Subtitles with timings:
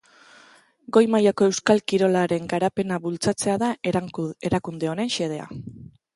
[0.95, 3.71] Goi-mailako euskal kirolaren garapena bultzatzea da
[4.51, 5.49] erakunde honen xedea.